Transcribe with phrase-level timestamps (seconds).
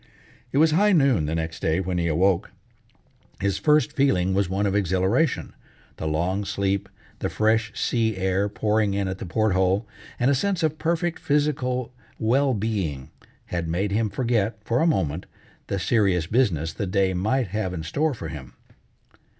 [0.51, 2.51] It was high noon the next day when he awoke.
[3.39, 5.53] His first feeling was one of exhilaration:
[5.97, 6.89] the long sleep,
[7.19, 9.87] the fresh sea air pouring in at the port hole,
[10.19, 13.11] and a sense of perfect physical well being
[13.53, 15.27] had made him forget, for a moment,
[15.67, 18.55] the serious business the day might have in store for him.